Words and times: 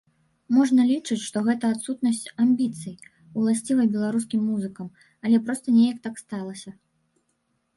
Можна 0.55 0.81
лічыць, 0.91 1.17
што 1.25 1.37
гэта 1.47 1.65
адсутнасць 1.73 2.31
амбіцый, 2.43 2.95
уласцівая 3.41 3.85
беларускім 3.99 4.41
музыкам, 4.55 4.87
але 5.29 5.37
проста 5.49 5.67
неяк 5.77 5.97
так 6.09 6.15
сталася. 6.25 6.69